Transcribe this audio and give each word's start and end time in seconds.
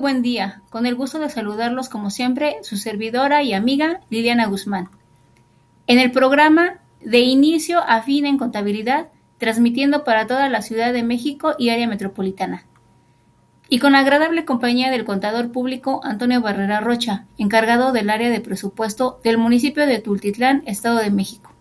buen 0.00 0.22
día. 0.22 0.60
Con 0.70 0.86
el 0.86 0.96
gusto 0.96 1.20
de 1.20 1.30
saludarlos 1.30 1.88
como 1.88 2.10
siempre, 2.10 2.56
su 2.62 2.76
servidora 2.76 3.44
y 3.44 3.52
amiga 3.52 4.00
Liliana 4.10 4.46
Guzmán. 4.46 4.88
En 5.86 6.00
el 6.00 6.10
programa 6.10 6.80
De 7.00 7.20
inicio 7.20 7.80
a 7.86 8.02
fin 8.02 8.26
en 8.26 8.38
contabilidad, 8.38 9.08
transmitiendo 9.38 10.02
para 10.02 10.26
toda 10.26 10.48
la 10.48 10.62
Ciudad 10.62 10.92
de 10.92 11.04
México 11.04 11.54
y 11.58 11.70
área 11.70 11.86
metropolitana. 11.86 12.64
Y 13.68 13.78
con 13.78 13.94
agradable 13.94 14.44
compañía 14.44 14.90
del 14.90 15.04
contador 15.04 15.52
público 15.52 16.00
Antonio 16.02 16.40
Barrera 16.40 16.80
Rocha, 16.80 17.26
encargado 17.38 17.92
del 17.92 18.10
área 18.10 18.30
de 18.30 18.40
presupuesto 18.40 19.20
del 19.22 19.38
municipio 19.38 19.86
de 19.86 20.00
Tultitlán, 20.00 20.64
Estado 20.66 20.98
de 20.98 21.10
México 21.10 21.52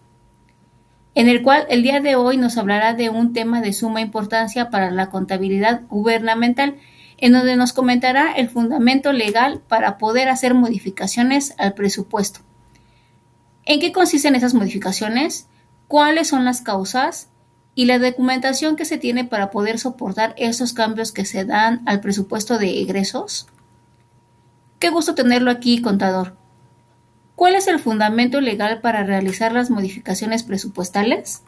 en 1.13 1.27
el 1.27 1.41
cual 1.41 1.65
el 1.69 1.83
día 1.83 1.99
de 1.99 2.15
hoy 2.15 2.37
nos 2.37 2.57
hablará 2.57 2.93
de 2.93 3.09
un 3.09 3.33
tema 3.33 3.61
de 3.61 3.73
suma 3.73 3.99
importancia 3.99 4.69
para 4.69 4.91
la 4.91 5.09
contabilidad 5.09 5.81
gubernamental 5.89 6.77
en 7.21 7.33
donde 7.33 7.55
nos 7.55 7.71
comentará 7.71 8.33
el 8.33 8.49
fundamento 8.49 9.13
legal 9.13 9.61
para 9.67 9.97
poder 9.97 10.27
hacer 10.27 10.55
modificaciones 10.55 11.53
al 11.57 11.75
presupuesto. 11.75 12.41
¿En 13.63 13.79
qué 13.79 13.91
consisten 13.91 14.35
esas 14.35 14.55
modificaciones? 14.55 15.47
¿Cuáles 15.87 16.27
son 16.27 16.45
las 16.45 16.61
causas? 16.61 17.29
Y 17.75 17.85
la 17.85 17.99
documentación 17.99 18.75
que 18.75 18.85
se 18.85 18.97
tiene 18.97 19.23
para 19.23 19.51
poder 19.51 19.79
soportar 19.79 20.33
esos 20.37 20.73
cambios 20.73 21.11
que 21.11 21.25
se 21.25 21.45
dan 21.45 21.81
al 21.85 22.01
presupuesto 22.01 22.57
de 22.57 22.81
egresos. 22.81 23.47
Qué 24.79 24.89
gusto 24.89 25.13
tenerlo 25.13 25.51
aquí, 25.51 25.79
contador. 25.79 26.35
¿Cuál 27.35 27.55
es 27.55 27.67
el 27.67 27.79
fundamento 27.79 28.41
legal 28.41 28.81
para 28.81 29.03
realizar 29.03 29.51
las 29.51 29.69
modificaciones 29.69 30.43
presupuestales? 30.43 31.43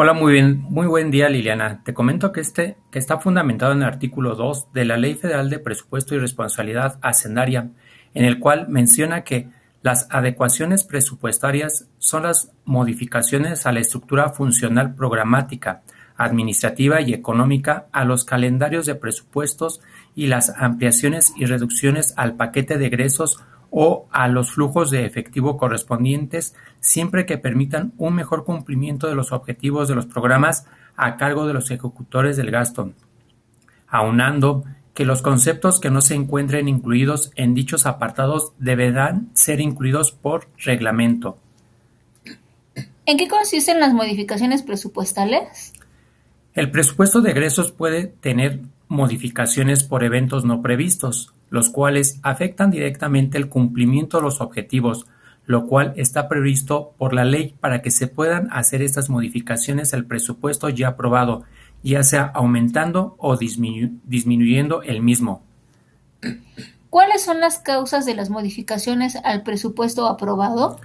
Hola, 0.00 0.12
muy 0.12 0.32
bien, 0.32 0.64
muy 0.70 0.86
buen 0.86 1.10
día 1.10 1.28
Liliana. 1.28 1.82
Te 1.82 1.92
comento 1.92 2.30
que 2.30 2.40
este 2.40 2.76
que 2.92 3.00
está 3.00 3.18
fundamentado 3.18 3.72
en 3.72 3.78
el 3.78 3.88
artículo 3.88 4.36
2 4.36 4.72
de 4.72 4.84
la 4.84 4.96
Ley 4.96 5.16
Federal 5.16 5.50
de 5.50 5.58
Presupuesto 5.58 6.14
y 6.14 6.20
Responsabilidad 6.20 7.00
Hacendaria, 7.02 7.72
en 8.14 8.24
el 8.24 8.38
cual 8.38 8.68
menciona 8.68 9.24
que 9.24 9.48
las 9.82 10.06
adecuaciones 10.10 10.84
presupuestarias 10.84 11.88
son 11.98 12.22
las 12.22 12.52
modificaciones 12.64 13.66
a 13.66 13.72
la 13.72 13.80
estructura 13.80 14.28
funcional 14.28 14.94
programática, 14.94 15.82
administrativa 16.16 17.00
y 17.00 17.12
económica 17.12 17.86
a 17.90 18.04
los 18.04 18.24
calendarios 18.24 18.86
de 18.86 18.94
presupuestos 18.94 19.80
y 20.14 20.28
las 20.28 20.50
ampliaciones 20.56 21.32
y 21.36 21.46
reducciones 21.46 22.14
al 22.16 22.36
paquete 22.36 22.78
de 22.78 22.86
egresos 22.86 23.42
o 23.70 24.06
a 24.10 24.28
los 24.28 24.52
flujos 24.52 24.90
de 24.90 25.04
efectivo 25.04 25.56
correspondientes 25.56 26.54
siempre 26.80 27.26
que 27.26 27.38
permitan 27.38 27.92
un 27.98 28.14
mejor 28.14 28.44
cumplimiento 28.44 29.08
de 29.08 29.14
los 29.14 29.32
objetivos 29.32 29.88
de 29.88 29.94
los 29.94 30.06
programas 30.06 30.66
a 30.96 31.16
cargo 31.16 31.46
de 31.46 31.54
los 31.54 31.70
ejecutores 31.70 32.36
del 32.36 32.50
gasto, 32.50 32.92
aunando 33.88 34.64
que 34.94 35.04
los 35.04 35.22
conceptos 35.22 35.78
que 35.78 35.90
no 35.90 36.00
se 36.00 36.14
encuentren 36.14 36.68
incluidos 36.68 37.30
en 37.36 37.54
dichos 37.54 37.86
apartados 37.86 38.52
deberán 38.58 39.30
ser 39.32 39.60
incluidos 39.60 40.10
por 40.10 40.48
reglamento. 40.58 41.38
¿En 43.06 43.16
qué 43.16 43.28
consisten 43.28 43.80
las 43.80 43.94
modificaciones 43.94 44.62
presupuestales? 44.62 45.72
El 46.52 46.70
presupuesto 46.72 47.20
de 47.20 47.30
egresos 47.30 47.70
puede 47.70 48.08
tener 48.08 48.60
modificaciones 48.88 49.84
por 49.84 50.02
eventos 50.02 50.44
no 50.44 50.62
previstos, 50.62 51.32
los 51.50 51.68
cuales 51.70 52.18
afectan 52.22 52.70
directamente 52.70 53.38
el 53.38 53.48
cumplimiento 53.48 54.18
de 54.18 54.24
los 54.24 54.40
objetivos, 54.40 55.06
lo 55.46 55.66
cual 55.66 55.94
está 55.96 56.28
previsto 56.28 56.94
por 56.98 57.14
la 57.14 57.24
ley 57.24 57.54
para 57.60 57.80
que 57.80 57.90
se 57.90 58.06
puedan 58.06 58.48
hacer 58.52 58.82
estas 58.82 59.08
modificaciones 59.08 59.94
al 59.94 60.04
presupuesto 60.04 60.68
ya 60.68 60.88
aprobado, 60.88 61.44
ya 61.82 62.02
sea 62.02 62.24
aumentando 62.34 63.14
o 63.18 63.36
disminuyendo 63.36 64.82
el 64.82 65.00
mismo. 65.00 65.42
¿Cuáles 66.90 67.22
son 67.22 67.40
las 67.40 67.58
causas 67.58 68.06
de 68.06 68.14
las 68.14 68.30
modificaciones 68.30 69.16
al 69.16 69.42
presupuesto 69.42 70.06
aprobado? 70.06 70.80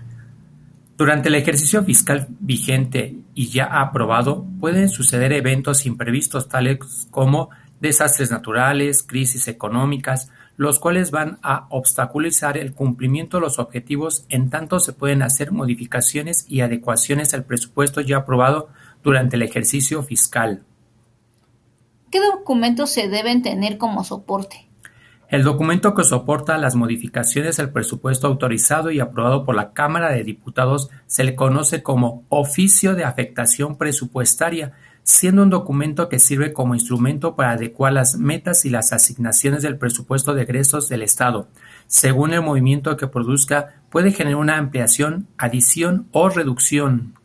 Durante 0.98 1.30
el 1.30 1.36
ejercicio 1.36 1.84
fiscal 1.84 2.28
vigente 2.40 3.16
y 3.34 3.48
ya 3.48 3.66
aprobado, 3.66 4.46
pueden 4.60 4.90
suceder 4.90 5.34
eventos 5.34 5.86
imprevistos 5.86 6.48
tales 6.48 7.08
como 7.10 7.50
desastres 7.84 8.32
naturales, 8.32 9.04
crisis 9.04 9.50
económicas, 9.50 10.32
los 10.56 10.80
cuales 10.80 11.12
van 11.12 11.38
a 11.44 11.68
obstaculizar 11.70 12.58
el 12.58 12.74
cumplimiento 12.74 13.38
de 13.38 13.42
los 13.42 13.60
objetivos 13.60 14.26
en 14.30 14.50
tanto 14.50 14.80
se 14.80 14.94
pueden 14.94 15.22
hacer 15.22 15.52
modificaciones 15.52 16.46
y 16.48 16.62
adecuaciones 16.62 17.34
al 17.34 17.44
presupuesto 17.44 18.00
ya 18.00 18.18
aprobado 18.18 18.70
durante 19.04 19.36
el 19.36 19.42
ejercicio 19.42 20.02
fiscal. 20.02 20.64
¿Qué 22.10 22.22
documentos 22.22 22.90
se 22.90 23.10
deben 23.10 23.42
tener 23.42 23.78
como 23.78 24.06
soporte? 24.06 24.70
El 25.28 25.44
documento 25.44 25.94
que 25.94 26.06
soporta 26.06 26.58
las 26.58 26.76
modificaciones 26.76 27.60
al 27.60 27.72
presupuesto 27.72 28.28
autorizado 28.28 28.92
y 28.92 29.02
aprobado 29.02 29.44
por 29.44 29.56
la 29.56 29.74
Cámara 29.74 30.12
de 30.12 30.24
Diputados 30.24 30.90
se 31.08 31.26
le 31.26 31.36
conoce 31.36 31.84
como 31.84 32.24
Oficio 32.30 32.96
de 32.96 33.04
Afectación 33.04 33.78
Presupuestaria 33.78 34.72
siendo 35.04 35.44
un 35.44 35.50
documento 35.50 36.08
que 36.08 36.20
sirve 36.20 36.54
como 36.54 36.76
instrumento 36.76 37.36
para 37.36 37.52
adecuar 37.52 37.94
las 37.94 38.18
metas 38.18 38.66
y 38.66 38.70
las 38.70 38.94
asignaciones 38.94 39.62
del 39.62 39.78
presupuesto 39.78 40.34
de 40.34 40.44
egresos 40.44 40.88
del 40.88 41.02
Estado. 41.02 41.50
Según 41.88 42.34
el 42.34 42.42
movimiento 42.42 42.96
que 42.96 43.08
produzca, 43.08 43.82
puede 43.90 44.12
generar 44.12 44.38
una 44.38 44.58
ampliación, 44.58 45.28
adición 45.38 46.08
o 46.12 46.30
reducción. 46.30 47.16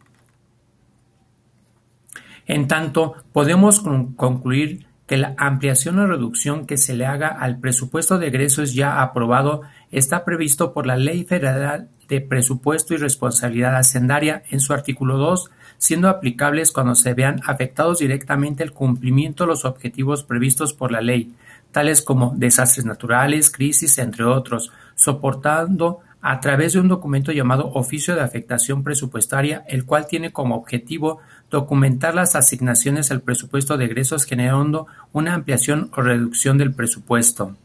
En 2.46 2.66
tanto, 2.66 3.14
podemos 3.32 3.80
concluir 4.16 4.87
que 5.08 5.16
la 5.16 5.34
ampliación 5.38 5.98
o 5.98 6.06
reducción 6.06 6.66
que 6.66 6.76
se 6.76 6.94
le 6.94 7.06
haga 7.06 7.28
al 7.28 7.58
presupuesto 7.58 8.18
de 8.18 8.28
egresos 8.28 8.74
ya 8.74 9.02
aprobado 9.02 9.62
está 9.90 10.24
previsto 10.24 10.72
por 10.72 10.86
la 10.86 10.96
Ley 10.96 11.24
Federal 11.24 11.88
de 12.08 12.20
Presupuesto 12.20 12.94
y 12.94 12.98
Responsabilidad 12.98 13.76
Hacendaria 13.76 14.42
en 14.50 14.60
su 14.60 14.72
artículo 14.72 15.16
2 15.16 15.50
siendo 15.78 16.08
aplicables 16.08 16.72
cuando 16.72 16.94
se 16.94 17.14
vean 17.14 17.40
afectados 17.46 18.00
directamente 18.00 18.62
el 18.62 18.72
cumplimiento 18.72 19.44
de 19.44 19.48
los 19.48 19.64
objetivos 19.64 20.24
previstos 20.24 20.74
por 20.74 20.92
la 20.92 21.00
ley, 21.00 21.32
tales 21.70 22.02
como 22.02 22.34
desastres 22.36 22.84
naturales, 22.84 23.50
crisis, 23.50 23.98
entre 23.98 24.24
otros, 24.24 24.72
soportando 24.96 26.00
a 26.20 26.40
través 26.40 26.72
de 26.72 26.80
un 26.80 26.88
documento 26.88 27.32
llamado 27.32 27.70
Oficio 27.74 28.14
de 28.14 28.22
Afectación 28.22 28.82
Presupuestaria, 28.82 29.64
el 29.68 29.84
cual 29.84 30.06
tiene 30.06 30.32
como 30.32 30.56
objetivo 30.56 31.18
documentar 31.50 32.14
las 32.14 32.34
asignaciones 32.34 33.10
al 33.10 33.20
presupuesto 33.20 33.76
de 33.76 33.84
egresos 33.84 34.24
generando 34.24 34.86
una 35.12 35.34
ampliación 35.34 35.90
o 35.96 36.02
reducción 36.02 36.58
del 36.58 36.74
presupuesto. 36.74 37.56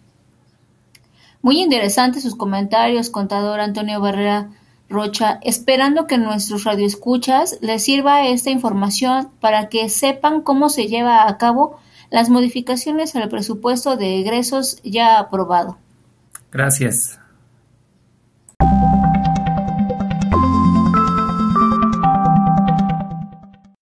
Muy 1.41 1.59
interesantes 1.59 2.23
sus 2.23 2.35
comentarios, 2.35 3.09
contador 3.09 3.59
Antonio 3.59 3.99
Barrera. 3.99 4.49
Rocha, 4.89 5.39
esperando 5.41 6.05
que 6.05 6.19
nuestros 6.19 6.65
radioescuchas 6.65 7.57
les 7.61 7.83
sirva 7.83 8.27
esta 8.27 8.51
información 8.51 9.29
para 9.39 9.67
que 9.67 9.89
sepan 9.89 10.41
cómo 10.41 10.69
se 10.69 10.87
lleva 10.87 11.27
a 11.27 11.37
cabo 11.37 11.79
las 12.11 12.29
modificaciones 12.29 13.15
al 13.15 13.27
presupuesto 13.27 13.97
de 13.97 14.19
egresos 14.19 14.79
ya 14.83 15.17
aprobado. 15.17 15.77
Gracias. 16.51 17.17